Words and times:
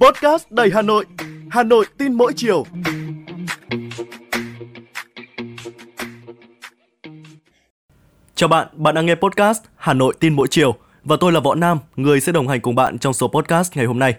Podcast 0.00 0.50
đầy 0.50 0.70
Hà 0.74 0.82
Nội, 0.82 1.06
Hà 1.50 1.62
Nội 1.62 1.86
tin 1.98 2.12
mỗi 2.12 2.32
chiều. 2.36 2.64
Chào 8.34 8.48
bạn, 8.48 8.68
bạn 8.72 8.94
đang 8.94 9.06
nghe 9.06 9.14
podcast 9.14 9.62
Hà 9.76 9.94
Nội 9.94 10.14
tin 10.20 10.34
mỗi 10.34 10.48
chiều 10.50 10.74
và 11.04 11.16
tôi 11.20 11.32
là 11.32 11.40
Võ 11.40 11.54
Nam, 11.54 11.78
người 11.96 12.20
sẽ 12.20 12.32
đồng 12.32 12.48
hành 12.48 12.60
cùng 12.60 12.74
bạn 12.74 12.98
trong 12.98 13.12
số 13.12 13.28
podcast 13.28 13.76
ngày 13.76 13.86
hôm 13.86 13.98
nay. 13.98 14.14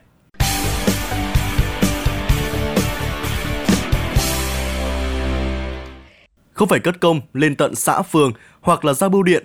Không 6.53 6.67
phải 6.67 6.79
cất 6.79 6.99
công 6.99 7.21
lên 7.33 7.55
tận 7.55 7.75
xã 7.75 8.01
phường 8.01 8.31
hoặc 8.61 8.85
là 8.85 8.93
ra 8.93 9.09
bưu 9.09 9.23
điện. 9.23 9.43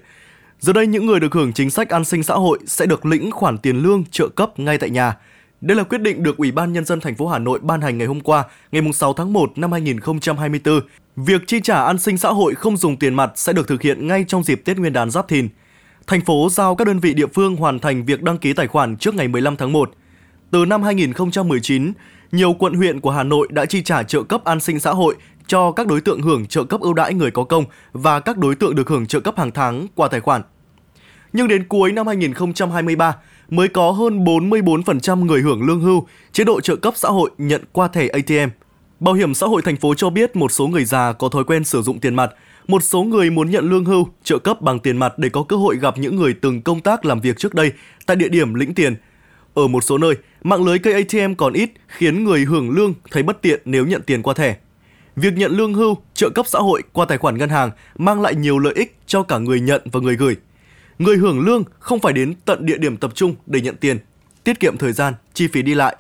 Giờ 0.61 0.73
đây 0.73 0.87
những 0.87 1.07
người 1.07 1.21
được 1.21 1.35
hưởng 1.35 1.53
chính 1.53 1.71
sách 1.71 1.89
an 1.89 2.05
sinh 2.05 2.23
xã 2.23 2.35
hội 2.35 2.59
sẽ 2.67 2.87
được 2.87 3.07
lĩnh 3.07 3.31
khoản 3.31 3.59
tiền 3.59 3.77
lương 3.77 4.05
trợ 4.11 4.29
cấp 4.29 4.59
ngay 4.59 4.79
tại 4.79 4.91
nhà. 4.91 5.17
Đây 5.61 5.77
là 5.77 5.83
quyết 5.83 6.01
định 6.01 6.23
được 6.23 6.37
Ủy 6.37 6.53
ban 6.53 6.73
nhân 6.73 6.85
dân 6.85 7.01
thành 7.01 7.15
phố 7.15 7.29
Hà 7.29 7.39
Nội 7.39 7.59
ban 7.63 7.81
hành 7.81 7.99
ngày 7.99 8.07
hôm 8.07 8.21
qua, 8.21 8.45
ngày 8.73 8.83
6 8.95 9.13
tháng 9.13 9.33
1 9.33 9.59
năm 9.59 9.73
2024. 9.73 10.81
Việc 11.17 11.43
chi 11.47 11.61
trả 11.61 11.83
an 11.83 11.99
sinh 11.99 12.19
xã 12.19 12.29
hội 12.29 12.55
không 12.55 12.77
dùng 12.77 12.97
tiền 12.97 13.15
mặt 13.15 13.33
sẽ 13.35 13.53
được 13.53 13.69
thực 13.69 13.83
hiện 13.83 14.07
ngay 14.07 14.25
trong 14.29 14.43
dịp 14.43 14.63
Tết 14.65 14.79
Nguyên 14.79 14.93
đán 14.93 15.11
Giáp 15.11 15.29
Thìn. 15.29 15.49
Thành 16.07 16.21
phố 16.21 16.49
giao 16.51 16.75
các 16.75 16.87
đơn 16.87 16.99
vị 16.99 17.15
địa 17.15 17.27
phương 17.27 17.57
hoàn 17.57 17.79
thành 17.79 18.05
việc 18.05 18.23
đăng 18.23 18.39
ký 18.39 18.53
tài 18.53 18.67
khoản 18.67 18.97
trước 18.97 19.15
ngày 19.15 19.29
15 19.29 19.57
tháng 19.57 19.73
1. 19.73 19.91
Từ 20.51 20.65
năm 20.65 20.83
2019, 20.83 21.93
nhiều 22.33 22.53
quận 22.53 22.75
huyện 22.75 23.01
của 23.01 23.11
Hà 23.11 23.23
Nội 23.23 23.49
đã 23.51 23.67
chi 23.67 23.83
trả 23.83 24.03
trợ 24.03 24.23
cấp 24.23 24.45
an 24.45 24.61
sinh 24.61 24.81
xã 24.81 24.91
hội 24.91 25.15
cho 25.47 25.73
các 25.73 25.87
đối 25.87 26.01
tượng 26.01 26.23
hưởng 26.23 26.47
trợ 26.47 26.65
cấp 26.65 26.81
ưu 26.81 26.95
đãi 26.95 27.15
người 27.15 27.31
có 27.31 27.45
công 27.45 27.65
và 27.93 28.21
các 28.21 28.39
đối 28.39 28.55
tượng 28.55 28.75
được 28.75 28.89
hưởng 28.89 29.07
trợ 29.07 29.21
cấp 29.21 29.35
hàng 29.39 29.51
tháng 29.51 29.87
qua 29.95 30.09
tài 30.09 30.21
khoản. 30.21 30.43
Nhưng 31.33 31.49
đến 31.49 31.65
cuối 31.69 31.93
năm 31.93 32.07
2023 32.07 33.17
mới 33.49 33.69
có 33.69 33.91
hơn 33.91 34.25
44% 34.25 35.25
người 35.25 35.41
hưởng 35.41 35.67
lương 35.67 35.81
hưu, 35.81 36.07
chế 36.33 36.45
độ 36.45 36.61
trợ 36.61 36.77
cấp 36.77 36.95
xã 36.97 37.09
hội 37.09 37.31
nhận 37.39 37.63
qua 37.73 37.89
thẻ 37.89 38.09
ATM. 38.09 38.51
Bảo 39.01 39.15
hiểm 39.15 39.35
xã 39.35 39.47
hội 39.47 39.63
thành 39.63 39.77
phố 39.77 39.95
cho 39.95 40.11
biết 40.11 40.37
một 40.37 40.53
số 40.53 40.67
người 40.67 40.85
già 40.85 41.13
có 41.13 41.29
thói 41.29 41.45
quen 41.45 41.65
sử 41.65 41.83
dụng 41.83 42.01
tiền 42.01 42.15
mặt, 42.15 42.31
một 42.69 42.83
số 42.83 43.03
người 43.03 43.31
muốn 43.31 43.51
nhận 43.51 43.71
lương 43.71 43.85
hưu, 43.85 44.09
trợ 44.25 44.39
cấp 44.39 44.63
bằng 44.63 44.79
tiền 44.79 44.97
mặt 44.97 45.19
để 45.19 45.29
có 45.29 45.43
cơ 45.43 45.57
hội 45.57 45.77
gặp 45.77 45.99
những 45.99 46.17
người 46.17 46.35
từng 46.35 46.63
công 46.63 46.81
tác 46.81 47.05
làm 47.05 47.21
việc 47.21 47.39
trước 47.39 47.55
đây 47.55 47.73
tại 48.07 48.17
địa 48.17 48.29
điểm 48.29 48.55
lĩnh 48.55 48.75
tiền. 48.75 48.97
Ở 49.55 49.69
một 49.69 49.85
số 49.85 49.99
nơi, 49.99 50.15
mạng 50.43 50.65
lưới 50.65 50.79
cây 50.79 50.95
ATM 50.95 51.35
còn 51.35 51.53
ít 51.53 51.71
khiến 51.89 52.25
người 52.25 52.45
hưởng 52.45 52.71
lương 52.71 52.95
thấy 53.11 53.23
bất 53.23 53.43
tiện 53.43 53.61
nếu 53.65 53.87
nhận 53.87 54.03
tiền 54.03 54.23
qua 54.23 54.35
thẻ. 54.35 54.57
Việc 55.17 55.33
nhận 55.37 55.53
lương 55.53 55.75
hưu, 55.75 55.97
trợ 56.15 56.31
cấp 56.35 56.47
xã 56.47 56.59
hội 56.59 56.83
qua 56.93 57.07
tài 57.07 57.19
khoản 57.19 57.39
ngân 57.39 57.49
hàng 57.49 57.71
mang 57.99 58.21
lại 58.21 58.35
nhiều 58.35 58.59
lợi 58.59 58.75
ích 58.77 58.99
cho 59.07 59.23
cả 59.23 59.39
người 59.39 59.61
nhận 59.61 59.83
và 59.93 60.01
người 60.01 60.17
gửi. 60.17 60.37
Người 60.99 61.17
hưởng 61.17 61.41
lương 61.41 61.63
không 61.79 62.01
phải 62.01 62.13
đến 62.13 62.35
tận 62.45 62.67
địa 62.67 62.79
điểm 62.79 62.97
tập 62.97 63.11
trung 63.15 63.35
để 63.47 63.61
nhận 63.61 63.77
tiền, 63.77 63.99
tiết 64.45 64.61
kiệm 64.61 64.77
thời 64.77 64.93
gian, 64.93 65.15
chi 65.35 65.49
phí 65.53 65.63
đi 65.63 65.75
lại. 65.75 65.97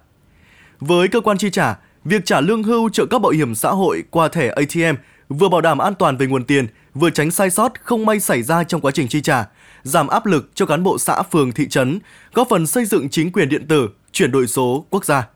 Với 0.81 1.09
cơ 1.09 1.21
quan 1.21 1.39
chi 1.39 1.51
trả, 1.51 1.79
việc 2.05 2.25
trả 2.25 2.41
lương 2.41 2.63
hưu 2.63 2.89
trợ 2.89 3.07
cấp 3.07 3.23
bảo 3.23 3.33
hiểm 3.33 3.55
xã 3.55 3.71
hội 3.71 4.03
qua 4.11 4.29
thẻ 4.29 4.49
ATM 4.49 4.97
vừa 5.29 5.49
bảo 5.49 5.61
đảm 5.61 5.79
an 5.79 5.95
toàn 5.95 6.17
về 6.17 6.27
nguồn 6.27 6.45
tiền, 6.45 6.67
vừa 6.95 7.11
tránh 7.11 7.31
sai 7.31 7.51
sót 7.51 7.73
không 7.83 8.07
may 8.07 8.21
xảy 8.21 8.43
ra 8.43 8.65
trong 8.65 8.81
quá 8.81 8.93
trình 8.93 9.09
chi 9.09 9.21
trả, 9.21 9.49
giảm 9.83 10.09
áp 10.09 10.27
lực 10.27 10.51
cho 10.55 10.67
cán 10.67 10.83
bộ 10.83 10.99
xã 10.99 11.23
phường 11.23 11.53
thị 11.53 11.69
trấn, 11.69 11.99
góp 12.35 12.49
phần 12.51 12.67
xây 12.67 12.85
dựng 12.85 13.09
chính 13.09 13.33
quyền 13.33 13.49
điện 13.49 13.67
tử, 13.69 13.89
chuyển 14.13 14.31
đổi 14.31 14.47
số 14.47 14.87
quốc 14.91 15.05
gia. 15.05 15.29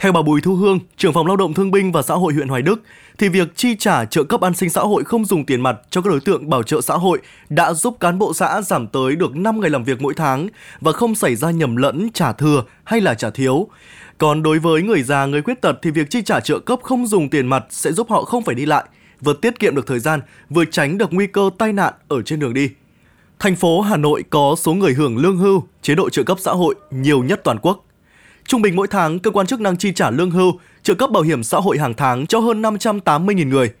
Theo 0.00 0.12
bà 0.12 0.22
Bùi 0.22 0.40
Thu 0.40 0.54
Hương, 0.54 0.78
trưởng 0.96 1.12
phòng 1.12 1.26
lao 1.26 1.36
động 1.36 1.54
thương 1.54 1.70
binh 1.70 1.92
và 1.92 2.02
xã 2.02 2.14
hội 2.14 2.32
huyện 2.34 2.48
Hoài 2.48 2.62
Đức, 2.62 2.82
thì 3.18 3.28
việc 3.28 3.56
chi 3.56 3.76
trả 3.78 4.04
trợ 4.04 4.24
cấp 4.24 4.40
an 4.40 4.54
sinh 4.54 4.70
xã 4.70 4.80
hội 4.80 5.04
không 5.04 5.24
dùng 5.24 5.46
tiền 5.46 5.60
mặt 5.60 5.76
cho 5.90 6.00
các 6.00 6.10
đối 6.10 6.20
tượng 6.20 6.50
bảo 6.50 6.62
trợ 6.62 6.80
xã 6.80 6.94
hội 6.94 7.18
đã 7.48 7.72
giúp 7.72 7.96
cán 8.00 8.18
bộ 8.18 8.34
xã 8.34 8.62
giảm 8.62 8.86
tới 8.86 9.16
được 9.16 9.36
5 9.36 9.60
ngày 9.60 9.70
làm 9.70 9.84
việc 9.84 10.02
mỗi 10.02 10.14
tháng 10.14 10.48
và 10.80 10.92
không 10.92 11.14
xảy 11.14 11.36
ra 11.36 11.50
nhầm 11.50 11.76
lẫn 11.76 12.08
trả 12.14 12.32
thừa 12.32 12.62
hay 12.84 13.00
là 13.00 13.14
trả 13.14 13.30
thiếu. 13.30 13.68
Còn 14.18 14.42
đối 14.42 14.58
với 14.58 14.82
người 14.82 15.02
già, 15.02 15.26
người 15.26 15.42
khuyết 15.42 15.60
tật 15.60 15.78
thì 15.82 15.90
việc 15.90 16.10
chi 16.10 16.22
trả 16.22 16.40
trợ 16.40 16.58
cấp 16.58 16.78
không 16.82 17.06
dùng 17.06 17.30
tiền 17.30 17.46
mặt 17.46 17.64
sẽ 17.70 17.92
giúp 17.92 18.10
họ 18.10 18.24
không 18.24 18.44
phải 18.44 18.54
đi 18.54 18.66
lại, 18.66 18.84
vừa 19.20 19.34
tiết 19.34 19.58
kiệm 19.58 19.74
được 19.74 19.86
thời 19.86 19.98
gian, 19.98 20.20
vừa 20.50 20.64
tránh 20.64 20.98
được 20.98 21.12
nguy 21.12 21.26
cơ 21.26 21.50
tai 21.58 21.72
nạn 21.72 21.94
ở 22.08 22.22
trên 22.22 22.40
đường 22.40 22.54
đi. 22.54 22.70
Thành 23.38 23.56
phố 23.56 23.80
Hà 23.80 23.96
Nội 23.96 24.24
có 24.30 24.54
số 24.58 24.74
người 24.74 24.94
hưởng 24.94 25.16
lương 25.16 25.36
hưu, 25.36 25.62
chế 25.82 25.94
độ 25.94 26.10
trợ 26.10 26.22
cấp 26.22 26.38
xã 26.40 26.52
hội 26.52 26.74
nhiều 26.90 27.22
nhất 27.22 27.40
toàn 27.44 27.58
quốc. 27.62 27.84
Trung 28.48 28.62
bình 28.62 28.76
mỗi 28.76 28.88
tháng, 28.88 29.18
cơ 29.18 29.30
quan 29.30 29.46
chức 29.46 29.60
năng 29.60 29.76
chi 29.76 29.92
trả 29.92 30.10
lương 30.10 30.30
hưu, 30.30 30.52
trợ 30.82 30.94
cấp 30.94 31.10
bảo 31.10 31.22
hiểm 31.22 31.42
xã 31.42 31.58
hội 31.58 31.78
hàng 31.78 31.94
tháng 31.94 32.26
cho 32.26 32.38
hơn 32.38 32.62
580.000 32.62 33.48
người. 33.48 33.72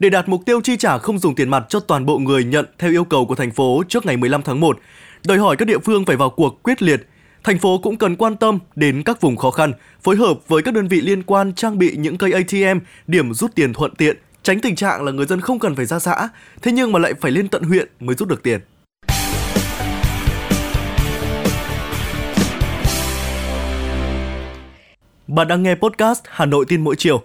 Để 0.00 0.10
đạt 0.10 0.28
mục 0.28 0.42
tiêu 0.46 0.60
chi 0.60 0.76
trả 0.76 0.98
không 0.98 1.18
dùng 1.18 1.34
tiền 1.34 1.48
mặt 1.48 1.64
cho 1.68 1.80
toàn 1.80 2.06
bộ 2.06 2.18
người 2.18 2.44
nhận 2.44 2.66
theo 2.78 2.90
yêu 2.90 3.04
cầu 3.04 3.26
của 3.26 3.34
thành 3.34 3.50
phố 3.50 3.82
trước 3.88 4.06
ngày 4.06 4.16
15 4.16 4.42
tháng 4.42 4.60
1, 4.60 4.78
đòi 5.26 5.38
hỏi 5.38 5.56
các 5.56 5.64
địa 5.64 5.78
phương 5.78 6.04
phải 6.04 6.16
vào 6.16 6.30
cuộc 6.30 6.62
quyết 6.62 6.82
liệt. 6.82 7.06
Thành 7.44 7.58
phố 7.58 7.78
cũng 7.78 7.96
cần 7.96 8.16
quan 8.16 8.36
tâm 8.36 8.58
đến 8.76 9.02
các 9.02 9.20
vùng 9.20 9.36
khó 9.36 9.50
khăn, 9.50 9.72
phối 10.02 10.16
hợp 10.16 10.38
với 10.48 10.62
các 10.62 10.74
đơn 10.74 10.88
vị 10.88 11.00
liên 11.00 11.22
quan 11.22 11.52
trang 11.54 11.78
bị 11.78 11.96
những 11.96 12.18
cây 12.18 12.32
ATM, 12.32 12.78
điểm 13.06 13.34
rút 13.34 13.54
tiền 13.54 13.72
thuận 13.72 13.94
tiện, 13.94 14.16
tránh 14.42 14.60
tình 14.60 14.76
trạng 14.76 15.04
là 15.04 15.12
người 15.12 15.26
dân 15.26 15.40
không 15.40 15.58
cần 15.58 15.76
phải 15.76 15.86
ra 15.86 15.98
xã, 15.98 16.28
thế 16.62 16.72
nhưng 16.72 16.92
mà 16.92 16.98
lại 16.98 17.14
phải 17.20 17.30
lên 17.30 17.48
tận 17.48 17.62
huyện 17.62 17.88
mới 18.00 18.16
rút 18.16 18.28
được 18.28 18.42
tiền. 18.42 18.60
Bạn 25.34 25.48
đang 25.48 25.62
nghe 25.62 25.74
podcast 25.74 26.20
Hà 26.28 26.46
Nội 26.46 26.64
tin 26.68 26.84
mỗi 26.84 26.96
chiều. 26.96 27.22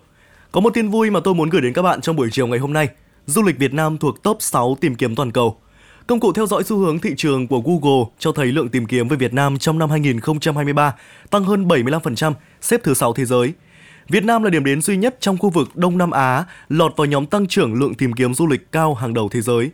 Có 0.52 0.62
một 0.62 0.74
tin 0.74 0.90
vui 0.90 1.10
mà 1.10 1.20
tôi 1.24 1.34
muốn 1.34 1.50
gửi 1.50 1.62
đến 1.62 1.74
các 1.74 1.82
bạn 1.82 2.02
trong 2.02 2.16
buổi 2.16 2.30
chiều 2.32 2.48
ngày 2.48 2.60
hôm 2.60 2.74
nay. 2.74 2.90
Du 3.26 3.42
lịch 3.42 3.58
Việt 3.60 3.74
Nam 3.74 3.98
thuộc 3.98 4.24
top 4.24 4.38
6 4.40 4.78
tìm 4.82 4.96
kiếm 4.96 5.16
toàn 5.16 5.32
cầu. 5.32 5.58
Công 6.08 6.20
cụ 6.20 6.34
theo 6.34 6.48
dõi 6.48 6.64
xu 6.64 6.78
hướng 6.78 7.00
thị 7.00 7.14
trường 7.18 7.48
của 7.48 7.62
Google 7.62 8.06
cho 8.20 8.32
thấy 8.32 8.46
lượng 8.46 8.70
tìm 8.70 8.86
kiếm 8.86 9.08
về 9.08 9.18
Việt 9.18 9.34
Nam 9.34 9.58
trong 9.58 9.80
năm 9.80 9.90
2023 9.90 10.96
tăng 11.30 11.44
hơn 11.44 11.68
75%, 11.68 12.34
xếp 12.62 12.82
thứ 12.84 12.94
6 12.94 13.14
thế 13.14 13.26
giới. 13.26 13.54
Việt 14.10 14.24
Nam 14.24 14.44
là 14.44 14.50
điểm 14.50 14.64
đến 14.64 14.82
duy 14.82 14.98
nhất 14.98 15.18
trong 15.20 15.38
khu 15.38 15.50
vực 15.50 15.76
Đông 15.76 15.98
Nam 15.98 16.12
Á 16.12 16.46
lọt 16.70 16.98
vào 16.98 17.06
nhóm 17.06 17.26
tăng 17.26 17.48
trưởng 17.48 17.74
lượng 17.74 17.96
tìm 17.96 18.14
kiếm 18.14 18.34
du 18.34 18.48
lịch 18.48 18.72
cao 18.72 18.94
hàng 18.94 19.14
đầu 19.14 19.30
thế 19.30 19.42
giới. 19.42 19.72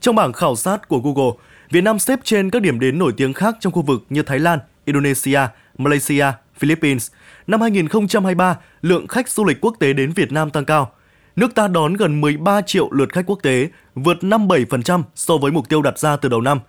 Trong 0.00 0.14
bảng 0.14 0.32
khảo 0.32 0.56
sát 0.56 0.88
của 0.88 0.98
Google, 0.98 1.32
Việt 1.70 1.80
Nam 1.80 1.98
xếp 1.98 2.20
trên 2.24 2.50
các 2.50 2.62
điểm 2.62 2.80
đến 2.80 2.98
nổi 2.98 3.12
tiếng 3.16 3.32
khác 3.32 3.56
trong 3.60 3.72
khu 3.72 3.82
vực 3.82 4.04
như 4.10 4.22
Thái 4.22 4.38
Lan, 4.38 4.58
Indonesia, 4.84 5.40
Malaysia, 5.78 6.26
Philippines. 6.60 7.10
Năm 7.46 7.60
2023, 7.60 8.56
lượng 8.82 9.06
khách 9.06 9.28
du 9.28 9.44
lịch 9.44 9.60
quốc 9.60 9.76
tế 9.78 9.92
đến 9.92 10.12
Việt 10.12 10.32
Nam 10.32 10.50
tăng 10.50 10.64
cao. 10.64 10.92
Nước 11.36 11.54
ta 11.54 11.68
đón 11.68 11.94
gần 11.94 12.20
13 12.20 12.60
triệu 12.60 12.88
lượt 12.92 13.12
khách 13.12 13.26
quốc 13.26 13.38
tế, 13.42 13.68
vượt 13.94 14.16
57% 14.20 15.02
so 15.14 15.36
với 15.36 15.52
mục 15.52 15.68
tiêu 15.68 15.82
đặt 15.82 15.98
ra 15.98 16.16
từ 16.16 16.28
đầu 16.28 16.40
năm. 16.40 16.60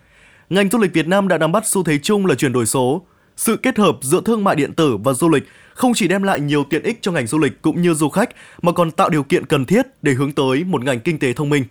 Ngành 0.50 0.70
du 0.70 0.80
lịch 0.80 0.94
Việt 0.94 1.08
Nam 1.08 1.28
đã 1.28 1.38
nắm 1.38 1.52
bắt 1.52 1.68
xu 1.68 1.84
thế 1.84 1.98
chung 1.98 2.26
là 2.26 2.36
chuyển 2.36 2.54
đổi 2.54 2.66
số. 2.66 3.06
Sự 3.38 3.58
kết 3.58 3.78
hợp 3.78 3.98
giữa 4.02 4.22
thương 4.26 4.44
mại 4.44 4.56
điện 4.56 4.74
tử 4.74 4.98
và 4.98 5.14
du 5.14 5.30
lịch 5.30 5.44
không 5.74 5.94
chỉ 5.96 6.08
đem 6.08 6.24
lại 6.24 6.40
nhiều 6.40 6.64
tiện 6.70 6.84
ích 6.84 7.00
cho 7.02 7.12
ngành 7.12 7.28
du 7.28 7.38
lịch 7.38 7.62
cũng 7.62 7.82
như 7.82 7.94
du 7.94 8.10
khách 8.10 8.30
mà 8.62 8.72
còn 8.72 8.92
tạo 8.92 9.10
điều 9.10 9.24
kiện 9.24 9.46
cần 9.46 9.66
thiết 9.66 9.86
để 10.02 10.14
hướng 10.14 10.32
tới 10.32 10.64
một 10.64 10.84
ngành 10.84 11.00
kinh 11.00 11.20
tế 11.20 11.34
thông 11.34 11.50
minh. 11.50 11.64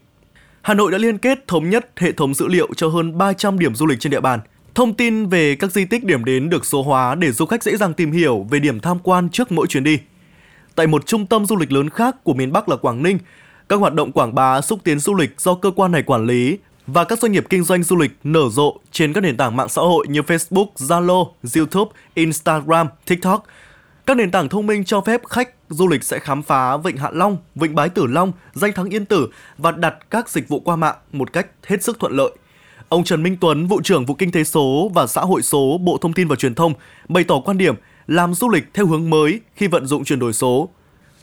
Hà 0.62 0.75
Nội 0.75 0.92
đã 0.92 0.98
liên 0.98 1.19
kết 1.19 1.48
thống 1.48 1.70
nhất 1.70 1.91
hệ 1.97 2.12
thống 2.12 2.34
dữ 2.34 2.48
liệu 2.48 2.69
cho 2.76 2.88
hơn 2.88 3.19
300 3.19 3.59
điểm 3.59 3.75
du 3.75 3.86
lịch 3.86 4.00
trên 4.00 4.10
địa 4.10 4.20
bàn. 4.20 4.41
Thông 4.75 4.94
tin 4.94 5.26
về 5.26 5.54
các 5.54 5.72
di 5.72 5.84
tích 5.84 6.04
điểm 6.04 6.25
đến 6.25 6.50
được 6.50 6.66
số 6.66 6.82
hóa 6.82 7.14
để 7.14 7.32
du 7.32 7.47
khách 7.47 7.62
dễ 7.62 7.76
dàng 7.76 7.94
tìm 7.94 8.12
hiểu 8.12 8.47
về 8.50 8.58
điểm 8.58 8.81
tham 8.81 8.98
quan 8.98 9.28
trước 9.28 9.53
mỗi 9.53 9.66
chuyến 9.66 9.84
đi. 9.84 9.98
Tại 10.75 10.86
một 10.86 11.06
trung 11.06 11.26
tâm 11.26 11.47
du 11.47 11.56
lịch 11.56 11.72
lớn 11.72 11.91
khác 11.91 12.16
của 12.25 12.34
miền 12.34 12.53
Bắc 12.53 12.69
là 12.69 12.76
Quảng 12.76 13.03
Ninh, 13.03 13.19
các 13.69 13.80
hoạt 13.80 13.94
động 13.94 14.12
quảng 14.12 14.34
bá 14.34 14.60
xúc 14.60 14.80
tiến 14.84 14.98
du 14.98 15.14
lịch 15.14 15.41
do 15.41 15.54
cơ 15.54 15.70
quan 15.70 15.92
này 15.92 16.03
quản 16.03 16.26
lý 16.26 16.59
và 16.86 17.04
các 17.04 17.19
doanh 17.19 17.32
nghiệp 17.32 17.47
kinh 17.50 17.62
doanh 17.62 17.82
du 17.82 17.97
lịch 17.97 18.10
nở 18.25 18.48
rộ 18.50 18.76
trên 18.92 19.12
các 19.12 19.20
nền 19.20 19.36
tảng 19.36 19.56
mạng 19.56 19.69
xã 19.69 19.82
hội 19.82 20.06
như 20.09 20.20
Facebook, 20.20 20.66
Zalo, 20.76 21.26
YouTube, 21.56 21.91
Instagram, 22.14 22.86
TikTok. 23.06 23.44
Các 24.06 24.16
nền 24.16 24.30
tảng 24.30 24.48
thông 24.48 24.66
minh 24.66 24.84
cho 24.84 25.00
phép 25.00 25.20
khách 25.26 25.50
du 25.69 25.88
lịch 25.88 26.04
sẽ 26.04 26.19
khám 26.19 26.42
phá 26.42 26.76
Vịnh 26.76 26.97
Hạ 26.97 27.10
Long, 27.12 27.36
Vịnh 27.54 27.75
Bái 27.75 27.88
Tử 27.88 28.06
Long, 28.06 28.32
danh 28.53 28.72
thắng 28.72 28.88
Yên 28.88 29.04
Tử 29.04 29.28
và 29.59 29.70
đặt 29.70 29.94
các 30.10 30.28
dịch 30.28 30.48
vụ 30.48 30.60
qua 30.60 30.76
mạng 30.76 30.97
một 31.12 31.32
cách 31.32 31.47
hết 31.66 31.82
sức 31.82 31.98
thuận 32.00 32.12
lợi. 32.12 32.30
Ông 32.91 33.05
Trần 33.05 33.23
Minh 33.23 33.37
Tuấn, 33.41 33.67
vụ 33.67 33.81
trưởng 33.84 34.06
vụ 34.06 34.15
kinh 34.15 34.33
tế 34.33 34.45
số 34.45 34.91
và 34.95 35.07
xã 35.07 35.21
hội 35.21 35.42
số 35.42 35.78
Bộ 35.78 35.98
Thông 36.01 36.13
tin 36.13 36.28
và 36.28 36.37
Truyền 36.37 36.54
thông 36.54 36.75
bày 37.09 37.25
tỏ 37.25 37.41
quan 37.45 37.59
điểm 37.59 37.75
làm 38.07 38.34
du 38.34 38.48
lịch 38.48 38.65
theo 38.75 38.87
hướng 38.87 39.10
mới 39.10 39.41
khi 39.57 39.66
vận 39.66 39.87
dụng 39.87 40.04
chuyển 40.04 40.19
đổi 40.19 40.33
số. 40.33 40.69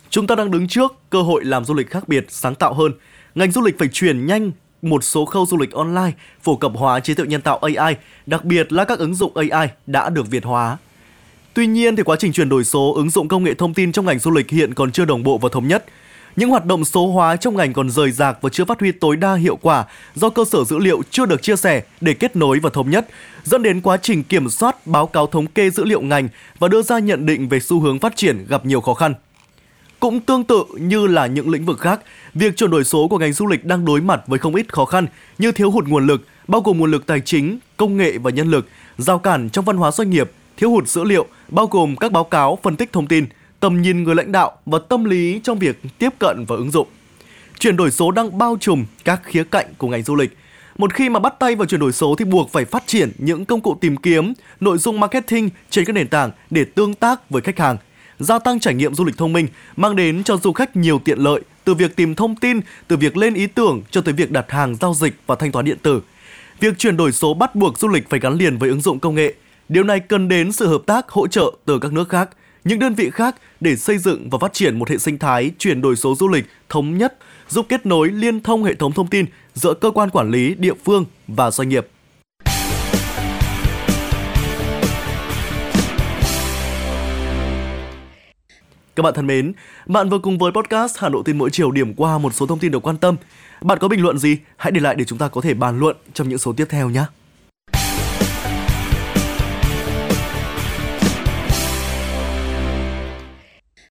Chúng 0.10 0.28
ta 0.28 0.36
đang 0.36 0.52
đứng 0.52 0.68
trước 0.68 0.96
cơ 1.10 1.22
hội 1.22 1.46
làm 1.46 1.66
du 1.66 1.74
lịch 1.74 1.90
khác 1.90 2.08
biệt, 2.08 2.26
sáng 2.30 2.56
tạo 2.56 2.74
hơn. 2.74 2.92
Ngành 3.36 3.52
du 3.52 3.62
lịch 3.62 3.80
phải 3.80 3.88
chuyển 3.88 4.26
nhanh 4.26 4.52
một 4.82 5.04
số 5.04 5.26
khâu 5.26 5.46
du 5.46 5.58
lịch 5.58 5.72
online, 5.72 6.12
phổ 6.42 6.56
cập 6.56 6.72
hóa 6.76 7.00
trí 7.00 7.14
tuệ 7.14 7.26
nhân 7.26 7.42
tạo 7.42 7.58
AI, 7.58 7.96
đặc 8.26 8.46
biệt 8.46 8.74
là 8.74 8.84
các 8.84 9.00
ứng 9.00 9.16
dụng 9.16 9.32
AI 9.36 9.68
đã 9.88 10.10
được 10.10 10.28
Việt 10.30 10.46
hóa. 10.46 10.78
Tuy 11.54 11.68
nhiên 11.68 11.96
thì 11.96 12.04
quá 12.04 12.16
trình 12.20 12.34
chuyển 12.34 12.50
đổi 12.50 12.64
số 12.64 12.94
ứng 12.94 13.10
dụng 13.10 13.28
công 13.28 13.44
nghệ 13.44 13.54
thông 13.54 13.74
tin 13.74 13.92
trong 13.92 14.06
ngành 14.06 14.20
du 14.20 14.32
lịch 14.32 14.50
hiện 14.50 14.74
còn 14.74 14.92
chưa 14.92 15.06
đồng 15.06 15.24
bộ 15.24 15.38
và 15.38 15.50
thống 15.52 15.68
nhất. 15.68 15.86
Những 16.38 16.50
hoạt 16.50 16.66
động 16.66 16.86
số 16.86 17.08
hóa 17.12 17.36
trong 17.36 17.58
ngành 17.58 17.74
còn 17.74 17.90
rời 17.90 18.12
rạc 18.12 18.38
và 18.42 18.50
chưa 18.50 18.66
phát 18.66 18.80
huy 18.80 18.92
tối 18.92 19.16
đa 19.16 19.34
hiệu 19.34 19.56
quả 19.62 19.86
do 20.16 20.30
cơ 20.30 20.46
sở 20.46 20.64
dữ 20.64 20.78
liệu 20.78 21.02
chưa 21.12 21.26
được 21.26 21.42
chia 21.42 21.56
sẻ 21.56 21.84
để 22.02 22.14
kết 22.14 22.36
nối 22.36 22.60
và 22.60 22.70
thống 22.70 22.90
nhất, 22.90 23.08
dẫn 23.44 23.64
đến 23.64 23.82
quá 23.82 23.98
trình 23.98 24.24
kiểm 24.24 24.50
soát, 24.50 24.88
báo 24.88 25.08
cáo 25.08 25.28
thống 25.28 25.48
kê 25.48 25.70
dữ 25.70 25.84
liệu 25.84 26.02
ngành 26.02 26.30
và 26.60 26.68
đưa 26.68 26.82
ra 26.82 27.00
nhận 27.00 27.26
định 27.26 27.50
về 27.50 27.60
xu 27.60 27.80
hướng 27.80 28.00
phát 28.00 28.16
triển 28.16 28.46
gặp 28.50 28.66
nhiều 28.66 28.82
khó 28.82 28.94
khăn. 28.94 29.14
Cũng 30.00 30.20
tương 30.20 30.44
tự 30.44 30.64
như 30.80 31.08
là 31.08 31.28
những 31.28 31.50
lĩnh 31.50 31.66
vực 31.66 31.80
khác, 31.80 32.02
việc 32.34 32.58
chuyển 32.58 32.72
đổi 32.72 32.84
số 32.84 33.08
của 33.08 33.18
ngành 33.18 33.34
du 33.34 33.48
lịch 33.48 33.66
đang 33.66 33.86
đối 33.86 34.02
mặt 34.02 34.22
với 34.28 34.40
không 34.40 34.56
ít 34.56 34.74
khó 34.74 34.86
khăn 34.86 35.08
như 35.38 35.52
thiếu 35.52 35.72
hụt 35.72 35.88
nguồn 35.88 36.08
lực, 36.08 36.22
bao 36.48 36.62
gồm 36.62 36.78
nguồn 36.78 36.92
lực 36.92 37.06
tài 37.06 37.22
chính, 37.22 37.60
công 37.78 37.98
nghệ 37.98 38.18
và 38.18 38.32
nhân 38.32 38.52
lực, 38.52 38.68
giao 38.98 39.20
cản 39.20 39.50
trong 39.50 39.66
văn 39.66 39.78
hóa 39.78 39.92
doanh 39.92 40.10
nghiệp, 40.10 40.32
thiếu 40.58 40.72
hụt 40.72 40.88
dữ 40.88 41.04
liệu 41.04 41.26
bao 41.50 41.68
gồm 41.68 41.96
các 41.96 42.12
báo 42.12 42.24
cáo 42.24 42.58
phân 42.64 42.76
tích 42.76 42.94
thông 42.94 43.08
tin, 43.08 43.26
tầm 43.60 43.82
nhìn 43.82 44.04
người 44.04 44.16
lãnh 44.16 44.32
đạo 44.32 44.52
và 44.66 44.80
tâm 44.90 45.06
lý 45.06 45.40
trong 45.44 45.60
việc 45.60 45.82
tiếp 45.98 46.10
cận 46.20 46.46
và 46.48 46.56
ứng 46.56 46.72
dụng. 46.72 46.88
Chuyển 47.60 47.78
đổi 47.78 47.92
số 47.92 48.12
đang 48.12 48.38
bao 48.38 48.58
trùm 48.60 48.86
các 49.04 49.22
khía 49.24 49.44
cạnh 49.44 49.66
của 49.78 49.88
ngành 49.88 50.04
du 50.04 50.16
lịch. 50.16 50.38
Một 50.78 50.94
khi 50.94 51.10
mà 51.10 51.20
bắt 51.20 51.34
tay 51.40 51.56
vào 51.56 51.66
chuyển 51.66 51.82
đổi 51.82 51.92
số 51.92 52.16
thì 52.16 52.26
buộc 52.26 52.52
phải 52.52 52.66
phát 52.66 52.84
triển 52.88 53.12
những 53.18 53.46
công 53.46 53.62
cụ 53.62 53.78
tìm 53.82 53.98
kiếm, 53.98 54.34
nội 54.60 54.78
dung 54.78 55.00
marketing 55.00 55.50
trên 55.70 55.86
các 55.86 55.94
nền 55.94 56.08
tảng 56.08 56.32
để 56.50 56.66
tương 56.66 56.94
tác 56.94 57.30
với 57.30 57.42
khách 57.42 57.60
hàng, 57.60 57.78
gia 58.20 58.40
tăng 58.40 58.60
trải 58.60 58.74
nghiệm 58.74 58.96
du 58.96 59.06
lịch 59.06 59.18
thông 59.18 59.34
minh, 59.34 59.48
mang 59.76 59.96
đến 59.96 60.24
cho 60.24 60.38
du 60.38 60.54
khách 60.54 60.76
nhiều 60.76 61.02
tiện 61.06 61.20
lợi 61.20 61.42
từ 61.64 61.74
việc 61.74 61.96
tìm 61.96 62.16
thông 62.16 62.36
tin, 62.36 62.60
từ 62.88 62.98
việc 62.98 63.18
lên 63.18 63.34
ý 63.34 63.48
tưởng 63.48 63.82
cho 63.92 64.02
tới 64.02 64.14
việc 64.14 64.32
đặt 64.32 64.52
hàng 64.52 64.76
giao 64.76 64.94
dịch 64.94 65.14
và 65.28 65.36
thanh 65.36 65.52
toán 65.52 65.66
điện 65.66 65.78
tử. 65.82 66.02
Việc 66.60 66.78
chuyển 66.78 66.98
đổi 66.98 67.12
số 67.12 67.34
bắt 67.34 67.56
buộc 67.56 67.80
du 67.80 67.88
lịch 67.88 68.10
phải 68.10 68.20
gắn 68.20 68.34
liền 68.34 68.58
với 68.58 68.70
ứng 68.70 68.82
dụng 68.82 69.00
công 69.00 69.16
nghệ. 69.16 69.34
Điều 69.70 69.84
này 69.84 70.00
cần 70.00 70.28
đến 70.28 70.52
sự 70.52 70.68
hợp 70.68 70.82
tác 70.86 71.10
hỗ 71.10 71.28
trợ 71.28 71.52
từ 71.66 71.80
các 71.80 71.94
nước 71.94 72.10
khác, 72.10 72.30
những 72.68 72.80
đơn 72.80 72.94
vị 72.94 73.10
khác 73.10 73.36
để 73.60 73.76
xây 73.76 73.98
dựng 73.98 74.30
và 74.30 74.38
phát 74.42 74.54
triển 74.54 74.80
một 74.80 74.90
hệ 74.90 74.98
sinh 74.98 75.18
thái 75.18 75.52
chuyển 75.60 75.82
đổi 75.82 75.96
số 75.96 76.16
du 76.16 76.28
lịch 76.28 76.46
thống 76.70 76.98
nhất, 76.98 77.18
giúp 77.48 77.66
kết 77.70 77.86
nối 77.86 78.10
liên 78.10 78.42
thông 78.42 78.64
hệ 78.64 78.76
thống 78.76 78.92
thông 78.92 79.08
tin 79.08 79.26
giữa 79.54 79.74
cơ 79.74 79.92
quan 79.92 80.10
quản 80.10 80.32
lý, 80.32 80.56
địa 80.56 80.74
phương 80.86 81.06
và 81.28 81.52
doanh 81.52 81.70
nghiệp. 81.70 81.88
Các 88.96 89.04
bạn 89.04 89.14
thân 89.14 89.28
mến, 89.28 89.54
bạn 89.86 90.10
vừa 90.10 90.20
cùng 90.20 90.38
với 90.38 90.52
podcast 90.52 90.98
Hà 90.98 91.10
Nội 91.10 91.22
tin 91.26 91.38
mỗi 91.38 91.50
chiều 91.50 91.72
điểm 91.72 91.94
qua 91.94 92.18
một 92.18 92.34
số 92.34 92.48
thông 92.48 92.60
tin 92.60 92.72
được 92.72 92.88
quan 92.88 92.98
tâm. 92.98 93.16
Bạn 93.62 93.78
có 93.82 93.88
bình 93.88 94.02
luận 94.02 94.18
gì? 94.18 94.38
Hãy 94.58 94.72
để 94.72 94.82
lại 94.82 94.96
để 94.96 95.06
chúng 95.06 95.18
ta 95.18 95.28
có 95.28 95.42
thể 95.42 95.54
bàn 95.54 95.80
luận 95.80 95.96
trong 96.14 96.30
những 96.30 96.38
số 96.38 96.54
tiếp 96.54 96.66
theo 96.70 96.90
nhé. 96.90 97.04